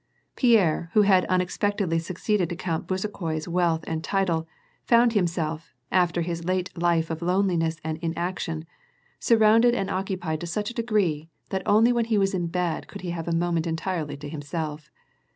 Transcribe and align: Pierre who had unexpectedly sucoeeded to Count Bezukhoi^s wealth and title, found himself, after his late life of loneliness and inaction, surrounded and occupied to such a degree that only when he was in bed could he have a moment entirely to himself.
Pierre 0.35 0.89
who 0.93 1.03
had 1.03 1.25
unexpectedly 1.25 1.99
sucoeeded 1.99 2.49
to 2.49 2.55
Count 2.55 2.87
Bezukhoi^s 2.87 3.47
wealth 3.47 3.83
and 3.85 4.03
title, 4.03 4.47
found 4.83 5.13
himself, 5.13 5.75
after 5.91 6.21
his 6.23 6.43
late 6.43 6.75
life 6.75 7.11
of 7.11 7.21
loneliness 7.21 7.77
and 7.83 7.99
inaction, 7.99 8.65
surrounded 9.19 9.75
and 9.75 9.91
occupied 9.91 10.41
to 10.41 10.47
such 10.47 10.71
a 10.71 10.73
degree 10.73 11.29
that 11.49 11.61
only 11.67 11.93
when 11.93 12.05
he 12.05 12.17
was 12.17 12.33
in 12.33 12.47
bed 12.47 12.87
could 12.87 13.01
he 13.01 13.11
have 13.11 13.27
a 13.27 13.31
moment 13.31 13.67
entirely 13.67 14.17
to 14.17 14.27
himself. 14.27 14.89